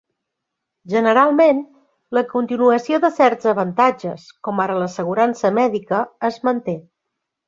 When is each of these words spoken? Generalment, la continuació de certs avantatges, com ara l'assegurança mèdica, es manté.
Generalment, 0.91 1.57
la 2.17 2.23
continuació 2.31 2.99
de 3.03 3.11
certs 3.17 3.49
avantatges, 3.51 4.23
com 4.47 4.63
ara 4.65 4.79
l'assegurança 4.85 5.53
mèdica, 5.59 6.01
es 6.31 6.41
manté. 6.49 6.75